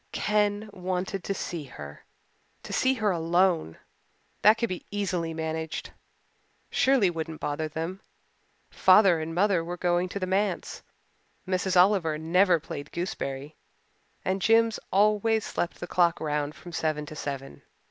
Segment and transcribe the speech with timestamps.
[0.11, 2.03] Ken wanted to see her
[2.63, 3.77] to see her alone.
[4.41, 5.91] That could be easily managed.
[6.71, 8.01] Shirley wouldn't bother them,
[8.71, 10.81] father and mother were going to the Manse,
[11.45, 13.55] Miss Oliver never played gooseberry,
[14.25, 17.61] and Jims always slept the clock round from seven to seven.